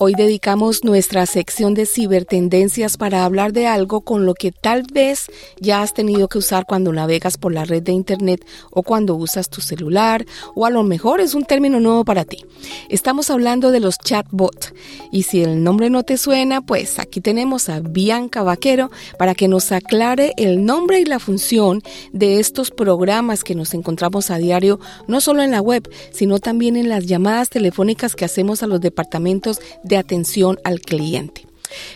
[0.00, 5.26] Hoy dedicamos nuestra sección de cibertendencias para hablar de algo con lo que tal vez
[5.60, 9.50] ya has tenido que usar cuando navegas por la red de Internet o cuando usas
[9.50, 12.44] tu celular o a lo mejor es un término nuevo para ti.
[12.88, 14.72] Estamos hablando de los chatbots
[15.10, 19.48] y si el nombre no te suena, pues aquí tenemos a Bianca Vaquero para que
[19.48, 24.78] nos aclare el nombre y la función de estos programas que nos encontramos a diario,
[25.08, 28.80] no solo en la web, sino también en las llamadas telefónicas que hacemos a los
[28.80, 31.46] departamentos de atención al cliente.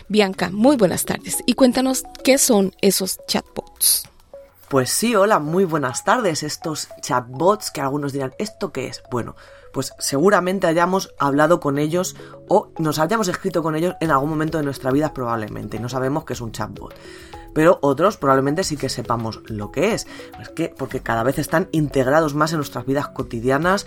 [0.07, 4.03] Bianca, muy buenas tardes y cuéntanos qué son esos chatbots.
[4.69, 6.41] Pues sí, hola, muy buenas tardes.
[6.43, 9.03] Estos chatbots que algunos dirán, ¿esto qué es?
[9.11, 9.35] Bueno,
[9.71, 12.15] pues seguramente hayamos hablado con ellos
[12.49, 15.79] o nos hayamos escrito con ellos en algún momento de nuestra vida probablemente.
[15.79, 16.95] No sabemos qué es un chatbot
[17.53, 20.07] pero otros probablemente sí que sepamos lo que es.
[20.55, 23.85] Que porque cada vez están integrados más en nuestras vidas cotidianas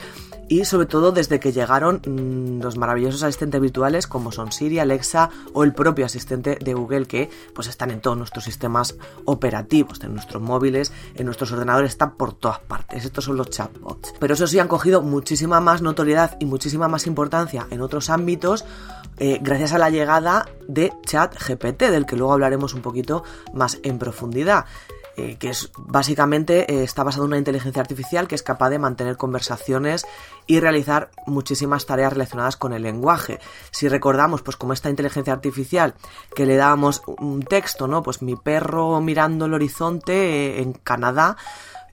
[0.49, 5.31] y sobre todo desde que llegaron mm, los maravillosos asistentes virtuales como son Siri, Alexa
[5.53, 10.15] o el propio asistente de Google que pues están en todos nuestros sistemas operativos, en
[10.15, 13.05] nuestros móviles, en nuestros ordenadores, están por todas partes.
[13.05, 14.15] Estos son los chatbots.
[14.19, 18.65] Pero eso sí han cogido muchísima más notoriedad y muchísima más importancia en otros ámbitos
[19.19, 23.99] eh, gracias a la llegada de ChatGPT, del que luego hablaremos un poquito más en
[23.99, 24.67] profundidad.
[25.17, 28.79] Eh, que es básicamente eh, está basado en una inteligencia artificial que es capaz de
[28.79, 30.07] mantener conversaciones
[30.47, 33.41] y realizar muchísimas tareas relacionadas con el lenguaje.
[33.71, 35.95] Si recordamos, pues como esta inteligencia artificial
[36.35, 38.03] que le dábamos un texto, ¿no?
[38.03, 41.37] Pues mi perro mirando el horizonte en Canadá,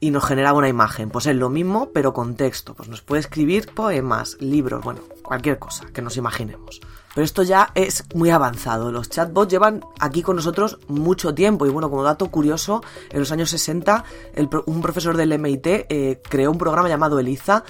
[0.04, 1.10] y nos generaba una imagen.
[1.10, 2.74] Pues es lo mismo, pero con texto.
[2.74, 6.82] Pues nos puede escribir poemas, libros, bueno, cualquier cosa que nos imaginemos.
[7.14, 8.92] Pero esto ya es muy avanzado.
[8.92, 11.66] Los chatbots llevan aquí con nosotros mucho tiempo.
[11.66, 14.04] Y bueno, como dato curioso, en los años 60,
[14.66, 17.64] un profesor del MIT eh, creó un programa llamado Eliza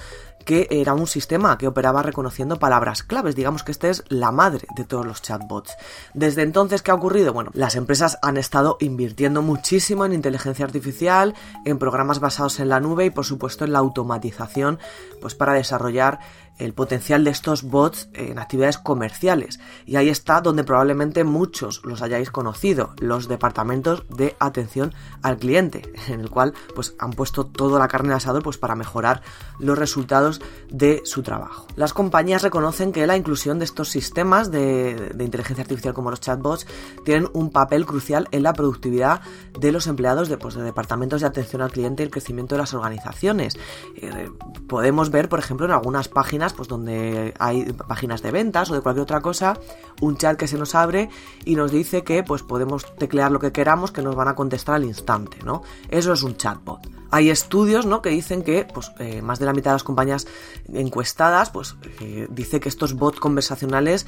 [0.45, 3.35] que era un sistema que operaba reconociendo palabras claves.
[3.35, 5.75] Digamos que esta es la madre de todos los chatbots.
[6.13, 7.33] Desde entonces, ¿qué ha ocurrido?
[7.33, 11.33] Bueno, las empresas han estado invirtiendo muchísimo en inteligencia artificial,
[11.65, 14.79] en programas basados en la nube y por supuesto en la automatización,
[15.21, 16.19] pues para desarrollar
[16.57, 19.59] el potencial de estos bots en actividades comerciales.
[19.85, 25.81] Y ahí está donde probablemente muchos los hayáis conocido, los departamentos de atención al cliente,
[26.07, 29.21] en el cual pues han puesto toda la carne al asador pues para mejorar
[29.59, 31.67] los resultados de su trabajo.
[31.75, 36.67] Las compañías reconocen que la inclusión de estos sistemas de, inteligencia artificial como los chatbots
[37.05, 39.21] tienen un papel crucial en la productividad
[39.57, 42.59] de los empleados de, pues, de departamentos de atención al cliente y el crecimiento de
[42.59, 43.57] las organizaciones.
[43.95, 44.29] Eh,
[44.67, 48.81] podemos ver, por ejemplo, en algunas páginas pues donde hay páginas de ventas o de
[48.81, 49.57] cualquier otra cosa,
[50.01, 51.09] un chat que se nos abre
[51.45, 54.75] y nos dice que pues podemos teclear lo que queramos que nos van a contestar
[54.75, 55.61] al instante, ¿no?
[55.89, 56.81] Eso es un chatbot.
[57.13, 58.01] Hay estudios ¿no?
[58.01, 60.25] que dicen que pues, eh, más de la mitad de las compañías
[60.73, 64.07] encuestadas pues, eh, dice que estos bots conversacionales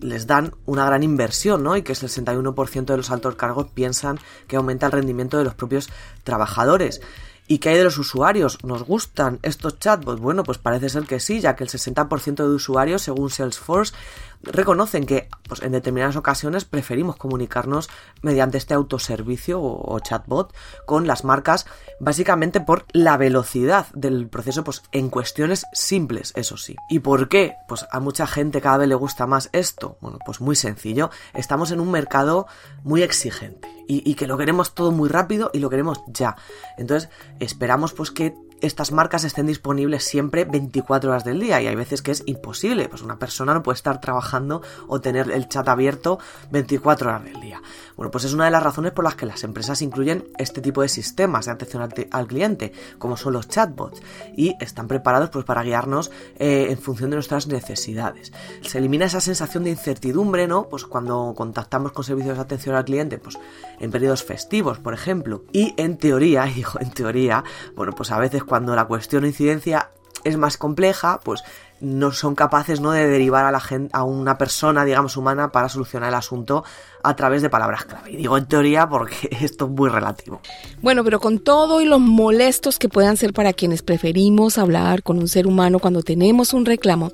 [0.00, 1.76] les dan una gran inversión, ¿no?
[1.76, 5.54] Y que el 61% de los altos cargos piensan que aumenta el rendimiento de los
[5.54, 5.88] propios
[6.22, 7.00] trabajadores.
[7.48, 8.58] ¿Y qué hay de los usuarios?
[8.64, 10.20] ¿Nos gustan estos chatbots?
[10.20, 13.94] Bueno, pues parece ser que sí, ya que el 60% de usuarios, según Salesforce,
[14.42, 17.88] reconocen que pues, en determinadas ocasiones preferimos comunicarnos
[18.22, 20.54] mediante este autoservicio o, chatbot
[20.84, 21.66] con las marcas
[22.00, 26.76] básicamente por la velocidad del proceso pues, en cuestiones simples, eso sí.
[26.88, 27.54] ¿Y por qué?
[27.68, 29.98] Pues a mucha gente cada vez le gusta más esto.
[30.00, 31.10] Bueno, pues muy sencillo.
[31.34, 32.46] Estamos en un mercado
[32.82, 36.36] muy exigente y, y que lo queremos todo muy rápido y lo queremos ya.
[36.76, 37.10] Entonces
[37.40, 42.02] esperamos pues que estas marcas estén disponibles siempre 24 horas del día y hay veces
[42.02, 46.18] que es imposible, pues una persona no puede estar trabajando o tener el chat abierto
[46.50, 47.60] 24 horas del día.
[47.96, 50.82] Bueno, pues es una de las razones por las que las empresas incluyen este tipo
[50.82, 54.02] de sistemas de atención al, cliente, como son los chatbots,
[54.36, 58.32] y están preparados pues para guiarnos eh, en función de nuestras necesidades.
[58.62, 60.68] Se elimina esa sensación de incertidumbre, ¿no?
[60.68, 63.38] Pues cuando contactamos con servicios de atención al cliente, pues
[63.80, 67.44] en periodos festivos, por ejemplo, y en teoría, digo en teoría,
[67.74, 69.90] bueno, pues a veces cuando la cuestión o incidencia
[70.24, 71.42] es más compleja, pues
[71.80, 72.90] no son capaces ¿no?
[72.92, 76.64] de derivar a la gente, a una persona, digamos, humana para solucionar el asunto
[77.02, 78.16] a través de palabras clave.
[78.16, 80.40] Digo en teoría porque esto es muy relativo.
[80.82, 85.18] Bueno, pero con todo y los molestos que puedan ser para quienes preferimos hablar con
[85.18, 87.12] un ser humano cuando tenemos un reclamo,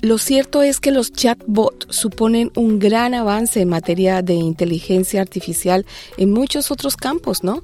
[0.00, 5.86] lo cierto es que los chatbots suponen un gran avance en materia de inteligencia artificial
[6.16, 7.62] en muchos otros campos, ¿no?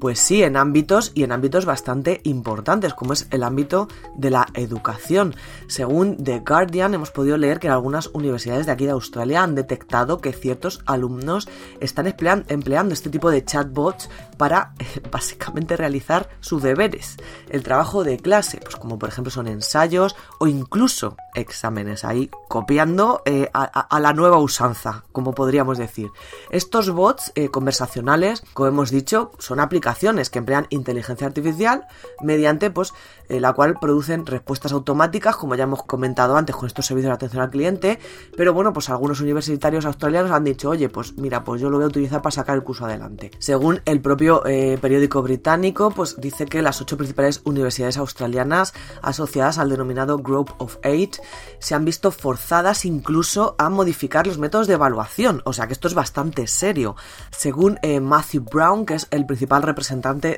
[0.00, 4.46] Pues sí, en ámbitos y en ámbitos bastante importantes, como es el ámbito de la
[4.54, 5.34] educación.
[5.66, 9.56] Según The Guardian, hemos podido leer que en algunas universidades de aquí de Australia han
[9.56, 11.48] detectado que ciertos alumnos
[11.80, 14.74] están empleando este tipo de chatbots para
[15.10, 17.16] básicamente realizar sus deberes,
[17.48, 23.22] el trabajo de clase, pues como por ejemplo son ensayos o incluso exámenes, ahí copiando
[23.24, 26.10] eh, a, la nueva usanza, como podríamos decir.
[26.50, 29.87] Estos bots eh, conversacionales, como hemos dicho, son aplicaciones
[30.30, 31.86] que emplean inteligencia artificial
[32.22, 32.94] mediante pues
[33.28, 37.14] eh, la cual producen respuestas automáticas como ya hemos comentado antes con estos servicios de
[37.14, 37.98] atención al cliente.
[38.36, 41.84] Pero bueno pues algunos universitarios australianos han dicho oye pues mira pues yo lo voy
[41.84, 46.46] a utilizar para sacar el curso adelante según el propio eh, periódico británico pues dice
[46.46, 51.16] que las ocho principales universidades australianas asociadas al denominado Group of Eight
[51.58, 55.42] se han visto forzadas incluso a modificar los métodos de evaluación.
[55.44, 56.96] O sea que esto es bastante serio.
[57.30, 59.77] Según eh, Matthew Brown que es el principal representante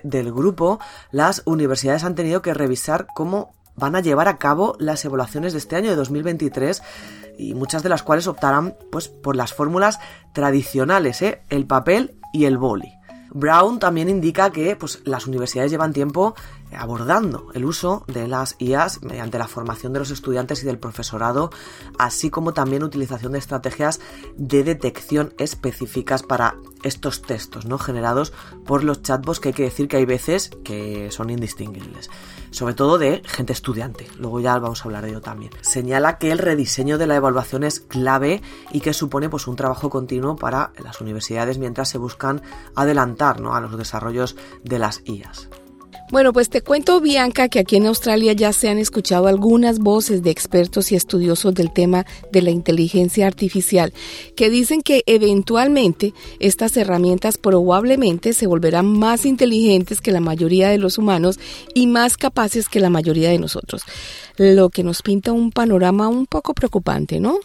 [0.02, 5.04] del grupo, las universidades han tenido que revisar cómo van a llevar a cabo las
[5.04, 6.82] evaluaciones de este año de 2023
[7.38, 9.98] y muchas de las cuales optarán pues por las fórmulas
[10.34, 11.42] tradicionales, ¿eh?
[11.48, 12.92] el papel y el boli.
[13.32, 16.34] Brown también indica que pues, las universidades llevan tiempo
[16.76, 21.50] abordando el uso de las IAS mediante la formación de los estudiantes y del profesorado,
[21.98, 24.00] así como también utilización de estrategias
[24.36, 27.78] de detección específicas para estos textos ¿no?
[27.78, 28.32] generados
[28.64, 32.10] por los chatbots que hay que decir que hay veces que son indistinguibles,
[32.50, 35.52] sobre todo de gente estudiante, luego ya vamos a hablar de ello también.
[35.60, 39.90] Señala que el rediseño de la evaluación es clave y que supone pues, un trabajo
[39.90, 42.42] continuo para las universidades mientras se buscan
[42.74, 43.54] adelantar ¿no?
[43.54, 45.48] a los desarrollos de las IAS.
[46.10, 50.24] Bueno, pues te cuento, Bianca, que aquí en Australia ya se han escuchado algunas voces
[50.24, 53.92] de expertos y estudiosos del tema de la inteligencia artificial
[54.34, 60.78] que dicen que eventualmente estas herramientas probablemente se volverán más inteligentes que la mayoría de
[60.78, 61.38] los humanos
[61.74, 63.82] y más capaces que la mayoría de nosotros,
[64.36, 67.38] lo que nos pinta un panorama un poco preocupante, ¿no?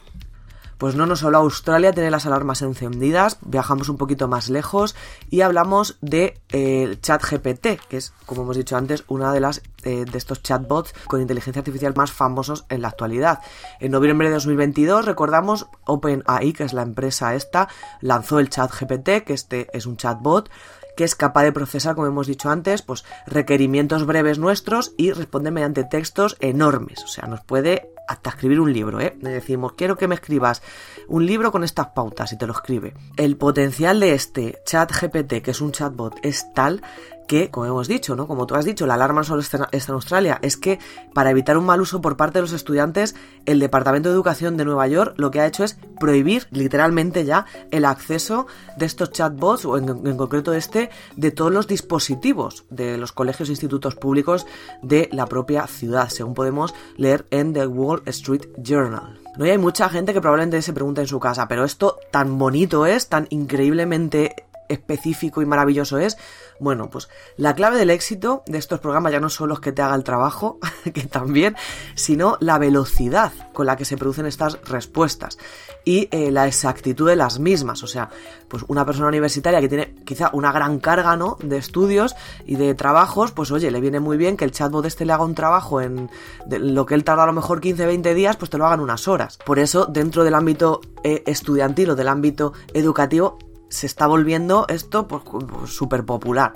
[0.85, 4.95] Pues no nos solo Australia tiene las alarmas encendidas, viajamos un poquito más lejos
[5.31, 10.05] y hablamos de eh, ChatGPT, que es, como hemos dicho antes, una de las eh,
[10.05, 13.39] de estos chatbots con inteligencia artificial más famosos en la actualidad.
[13.79, 17.67] En noviembre de 2022, recordamos, OpenAI, que es la empresa esta,
[17.99, 20.51] lanzó el ChatGPT, que este es un chatbot
[20.95, 25.49] que es capaz de procesar, como hemos dicho antes, pues requerimientos breves nuestros y responde
[25.49, 27.03] mediante textos enormes.
[27.03, 29.17] O sea, nos puede hasta escribir un libro, ¿eh?
[29.21, 30.61] Le decimos, quiero que me escribas
[31.07, 32.93] un libro con estas pautas y te lo escribe.
[33.17, 36.81] El potencial de este chat GPT, que es un chatbot, es tal
[37.27, 38.27] que, como hemos dicho, ¿no?
[38.27, 40.79] Como tú has dicho, la alarma no solo está en Australia, es que
[41.13, 44.65] para evitar un mal uso por parte de los estudiantes, el Departamento de Educación de
[44.65, 49.65] Nueva York lo que ha hecho es prohibir literalmente ya el acceso de estos chatbots,
[49.65, 54.45] o en, concreto este, de todos los dispositivos de los colegios e institutos públicos
[54.81, 59.19] de la propia ciudad, según podemos leer en The Wall Street Journal.
[59.37, 62.85] No hay mucha gente que probablemente se pregunte en su casa, pero esto tan bonito
[62.85, 66.17] es, tan increíblemente específico y maravilloso es,
[66.59, 69.81] bueno, pues la clave del éxito de estos programas ya no son los que te
[69.81, 70.59] haga el trabajo,
[70.93, 71.55] que también,
[71.95, 75.37] sino la velocidad con la que se producen estas respuestas
[75.83, 77.83] y eh, la exactitud de las mismas.
[77.83, 78.09] O sea,
[78.47, 81.37] pues una persona universitaria que tiene quizá una gran carga, ¿no?
[81.41, 85.05] De estudios y de trabajos, pues oye, le viene muy bien que el chatbot este
[85.05, 86.09] le haga un trabajo en
[86.49, 89.07] lo que él tarda a lo mejor 15, 20 días, pues te lo hagan unas
[89.07, 89.37] horas.
[89.45, 93.37] Por eso, dentro del ámbito eh, estudiantil o del ámbito educativo,
[93.69, 95.23] se está volviendo esto pues,
[95.71, 96.53] súper popular.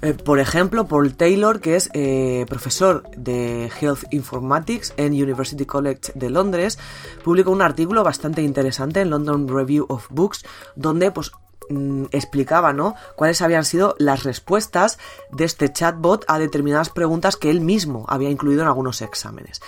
[0.00, 6.12] Eh, por ejemplo, Paul Taylor, que es eh, profesor de Health Informatics en University College
[6.14, 6.78] de Londres,
[7.24, 10.44] publicó un artículo bastante interesante en London Review of Books,
[10.76, 11.32] donde pues
[11.68, 12.94] mm, explicaba, ¿no?
[13.16, 14.98] cuáles habían sido las respuestas
[15.32, 19.60] de este chatbot a determinadas preguntas que él mismo había incluido en algunos exámenes.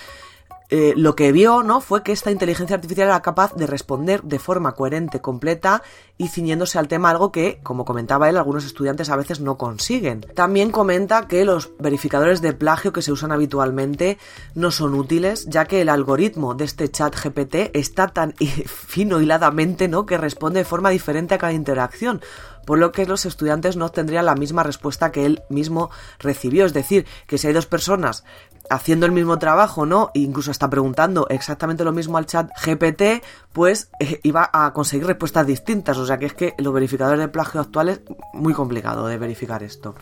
[0.70, 1.80] Eh, lo que vio, ¿no?
[1.80, 5.82] Fue que esta inteligencia artificial era capaz de responder de forma coherente, completa
[6.16, 10.20] y ciñéndose al tema, algo que, como comentaba él, algunos estudiantes a veces no consiguen.
[10.34, 14.18] También comenta que los verificadores de plagio que se usan habitualmente
[14.54, 18.34] no son útiles, ya que el algoritmo de este chat GPT está tan
[18.66, 20.06] fino hiladamente, ¿no?
[20.06, 22.20] Que responde de forma diferente a cada interacción
[22.64, 26.64] por lo que los estudiantes no obtendrían la misma respuesta que él mismo recibió.
[26.66, 28.24] Es decir, que si hay dos personas
[28.70, 30.10] haciendo el mismo trabajo, ¿no?
[30.14, 35.06] E incluso está preguntando exactamente lo mismo al chat GPT, pues eh, iba a conseguir
[35.06, 35.98] respuestas distintas.
[35.98, 38.00] O sea que es que los verificadores de plagio actuales,
[38.32, 39.94] muy complicado de verificar esto.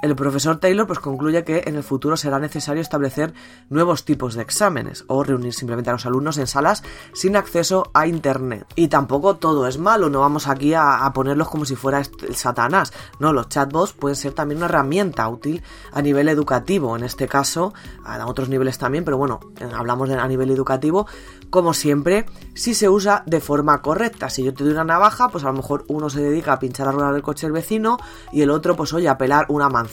[0.00, 3.34] El profesor Taylor pues concluye que en el futuro será necesario establecer
[3.68, 8.06] nuevos tipos de exámenes o reunir simplemente a los alumnos en salas sin acceso a
[8.06, 8.64] internet.
[8.76, 12.92] Y tampoco todo es malo, no vamos aquí a, ponerlos como si fuera el Satanás.
[13.18, 15.62] No, los chatbots pueden ser también una herramienta útil
[15.92, 17.74] a nivel educativo, en este caso
[18.04, 19.40] a otros niveles también, pero bueno,
[19.74, 21.06] hablamos de a nivel educativo,
[21.50, 24.30] como siempre, si se usa de forma correcta.
[24.30, 26.86] Si yo te doy una navaja, pues a lo mejor uno se dedica a pinchar
[26.86, 27.98] la rueda del coche del vecino
[28.32, 29.87] y el otro, pues oye, a pelar una manzana,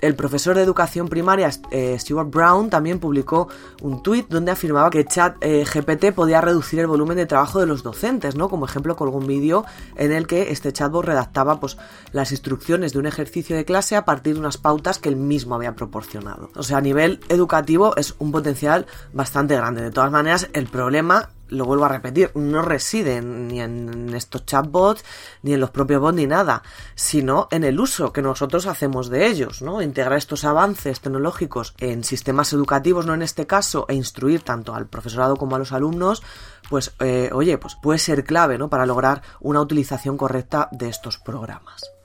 [0.00, 3.48] El profesor de educación primaria eh, Stuart Brown también publicó
[3.80, 7.82] un tuit donde afirmaba que Chat GPT podía reducir el volumen de trabajo de los
[7.82, 8.50] docentes, ¿no?
[8.50, 9.64] Como ejemplo colgó un vídeo
[9.96, 11.78] en el que este chatbot redactaba pues
[12.12, 15.54] las instrucciones de un ejercicio de clase a partir de unas pautas que él mismo
[15.54, 16.50] había proporcionado.
[16.56, 19.80] O sea, a nivel educativo es un potencial bastante grande.
[19.80, 25.04] De todas maneras, el problema lo vuelvo a repetir, no residen ni en estos chatbots,
[25.42, 26.62] ni en los propios bots, ni nada,
[26.94, 29.82] sino en el uso que nosotros hacemos de ellos, ¿no?
[29.82, 34.86] Integrar estos avances tecnológicos en sistemas educativos, no en este caso, e instruir tanto al
[34.86, 36.22] profesorado como a los alumnos,
[36.68, 38.68] pues, eh, oye, pues puede ser clave, ¿no?
[38.68, 41.95] Para lograr una utilización correcta de estos programas.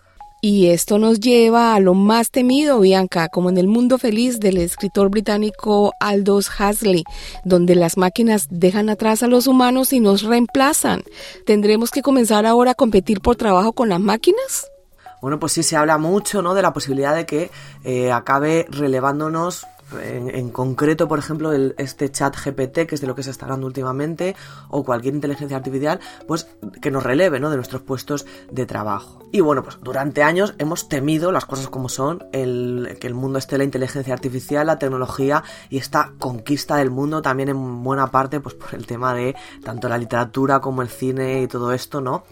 [0.43, 4.57] Y esto nos lleva a lo más temido, Bianca, como en el mundo feliz del
[4.57, 7.03] escritor británico Aldous Huxley,
[7.45, 11.03] donde las máquinas dejan atrás a los humanos y nos reemplazan.
[11.45, 14.65] ¿Tendremos que comenzar ahora a competir por trabajo con las máquinas?
[15.21, 16.55] Bueno, pues sí se habla mucho, ¿no?
[16.55, 17.51] De la posibilidad de que
[17.83, 19.67] eh, acabe relevándonos
[19.99, 23.45] en, concreto, por ejemplo, el, este chat GPT, que es de lo que se está
[23.45, 24.35] hablando últimamente,
[24.69, 26.47] o cualquier inteligencia artificial, pues
[26.81, 27.49] que nos releve, ¿no?
[27.49, 29.21] De nuestros puestos de trabajo.
[29.31, 33.39] Y bueno, pues durante años hemos temido las cosas como son, el, que el mundo
[33.39, 38.39] esté la inteligencia artificial, la tecnología y esta conquista del mundo también en buena parte,
[38.39, 42.23] pues por el tema de tanto la literatura como el cine y todo esto, ¿no?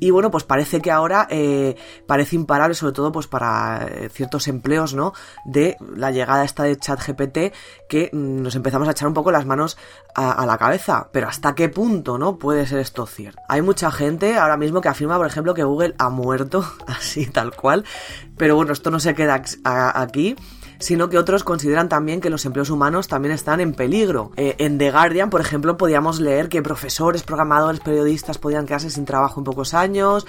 [0.00, 4.48] Y bueno, pues parece que ahora eh, parece imparable, sobre todo pues para eh, ciertos
[4.48, 5.12] empleos, ¿no?
[5.44, 7.54] De la llegada esta de chat GPT
[7.88, 9.78] que nos empezamos a echar un poco las manos
[10.14, 11.08] a, la cabeza.
[11.12, 12.38] Pero ¿hasta qué punto, no?
[12.38, 13.40] Puede ser esto cierto.
[13.48, 17.54] Hay mucha gente ahora mismo que afirma, por ejemplo, que Google ha muerto, así tal
[17.54, 17.84] cual.
[18.36, 20.36] Pero bueno, esto no se queda aquí
[20.78, 24.32] sino que otros consideran también que los empleos humanos también están en peligro.
[24.36, 29.04] Eh, en The Guardian, por ejemplo, podíamos leer que profesores, programadores, periodistas podían quedarse sin
[29.04, 30.26] trabajo en pocos años.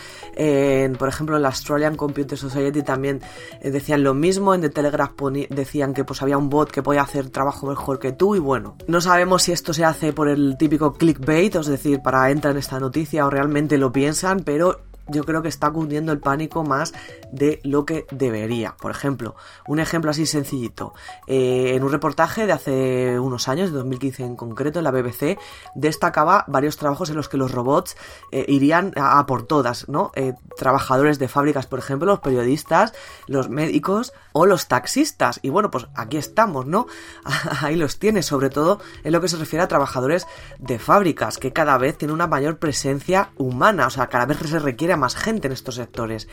[0.98, 3.22] por ejemplo, en la Australian Computer Society también
[3.62, 4.54] eh, decían lo mismo.
[4.54, 5.12] En The Telegraph
[5.50, 8.78] decían que pues había un bot que podía hacer trabajo mejor que tú y bueno,
[8.88, 12.60] no sabemos si esto se hace por el típico clickbait, es decir, para entrar en
[12.60, 16.94] esta noticia o realmente lo piensan, pero yo creo que está cundiendo el pánico más
[17.32, 18.76] de lo que debería.
[18.80, 19.36] Por ejemplo,
[19.68, 20.94] un ejemplo así sencillito.
[21.28, 25.38] Eh, en un reportaje de hace unos años, de 2015 en concreto, en la BBC,
[25.76, 27.96] destacaba varios trabajos en los que los robots
[28.32, 30.12] eh, irían a, por todas, ¿no?
[30.16, 32.94] Eh, trabajadores de fábricas, por ejemplo, los periodistas,
[33.28, 35.40] los médicos o los taxistas.
[35.42, 36.88] Y bueno, pues aquí estamos, ¿no?
[37.62, 41.54] Ahí los tiene, sobre todo en lo que se refiere a trabajadores de fábricas, que
[41.54, 45.48] cada vez tienen una mayor presencia humana, o sea, cada vez se requiere más gente
[45.48, 46.28] en estos sectores.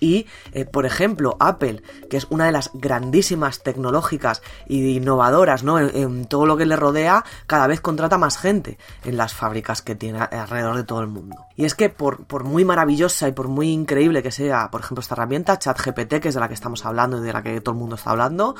[0.00, 5.78] Y, eh, por ejemplo, Apple, que es una de las grandísimas tecnológicas y innovadoras, ¿no?
[5.78, 9.94] En, todo lo que le rodea, cada vez contrata más gente en las fábricas que
[9.94, 11.46] tiene alrededor de todo el mundo.
[11.56, 15.00] Y es que por, por muy maravillosa y por muy increíble que sea, por ejemplo,
[15.00, 17.74] esta herramienta, ChatGPT, que es de la que estamos hablando y de la que todo
[17.74, 18.54] el mundo está hablando,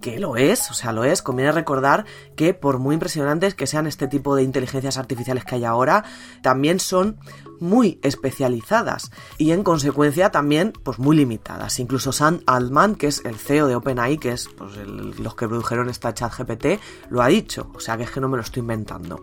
[0.00, 2.04] que lo es, o sea, lo es, conviene recordar
[2.36, 6.04] que por muy impresionantes que sean este tipo de inteligencias artificiales que hay ahora,
[6.42, 7.18] también son
[7.60, 11.78] muy especializadas y en consecuencia también pues muy limitadas.
[11.78, 15.88] Incluso Sam Altman, que es el CEO de OpenAI, que es pues, los que produjeron
[15.88, 18.60] esta chat GPT, lo ha dicho, o sea que es que no me lo estoy
[18.60, 19.22] inventando.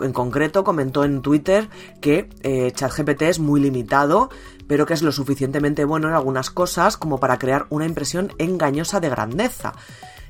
[0.00, 1.68] En concreto comentó en Twitter
[2.00, 4.30] que eh, ChatGPT es muy limitado,
[4.66, 9.00] pero que es lo suficientemente bueno en algunas cosas como para crear una impresión engañosa
[9.00, 9.74] de grandeza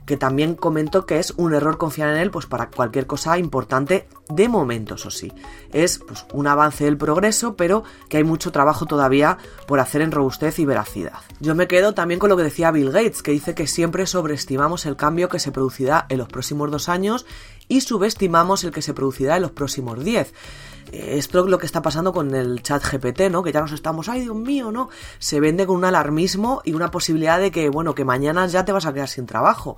[0.07, 4.09] que también comentó que es un error confiar en él pues para cualquier cosa importante
[4.29, 5.33] de momento, eso sí.
[5.73, 10.13] Es pues, un avance del progreso, pero que hay mucho trabajo todavía por hacer en
[10.13, 11.19] robustez y veracidad.
[11.41, 14.87] Yo me quedo también con lo que decía Bill Gates, que dice que siempre sobreestimamos
[14.87, 17.27] el cambio que se producirá en los próximos dos años
[17.69, 20.33] y subestimamos el que se producirá en los próximos diez
[20.93, 23.43] es lo que está pasando con el chat GPT, ¿no?
[23.43, 24.89] Que ya nos estamos, ay Dios mío, ¿no?
[25.19, 28.73] Se vende con un alarmismo y una posibilidad de que, bueno, que mañana ya te
[28.73, 29.77] vas a quedar sin trabajo.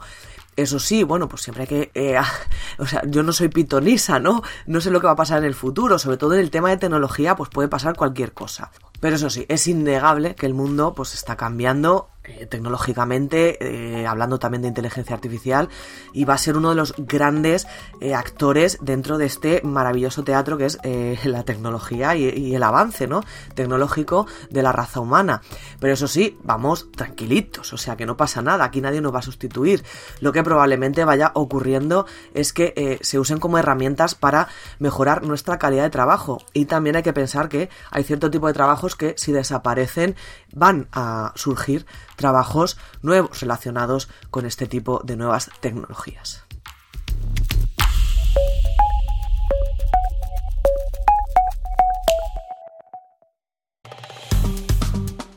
[0.56, 1.90] Eso sí, bueno, pues siempre hay que...
[1.94, 2.16] Eh,
[2.78, 4.42] o sea, yo no soy pitonisa, ¿no?
[4.66, 6.70] No sé lo que va a pasar en el futuro, sobre todo en el tema
[6.70, 8.72] de tecnología, pues puede pasar cualquier cosa.
[9.00, 14.38] Pero eso sí, es innegable que el mundo pues está cambiando eh, tecnológicamente, eh, hablando
[14.38, 15.68] también de inteligencia artificial,
[16.12, 17.66] y va a ser uno de los grandes
[18.00, 20.78] eh, actores dentro de este maravilloso teatro que es
[21.24, 23.22] la tecnología y, el avance ¿no?
[23.54, 25.42] tecnológico de la raza humana.
[25.80, 29.20] Pero eso sí, vamos tranquilitos, o sea que no pasa nada, aquí nadie nos va
[29.20, 29.84] a sustituir.
[30.20, 35.84] Lo que probablemente vaya ocurriendo es que se usen como herramientas para mejorar nuestra calidad
[35.84, 36.42] de trabajo.
[36.52, 40.16] Y también hay que pensar que hay cierto tipo de trabajos que si desaparecen
[40.52, 41.86] van a surgir
[42.18, 46.44] trabajos nuevos relacionados con este tipo de nuevas tecnologías.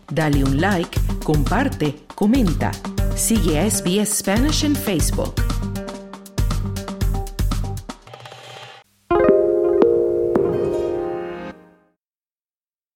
[0.09, 2.71] Dale un like, comparte, comenta.
[3.15, 5.40] Sigue a SBS Spanish en Facebook.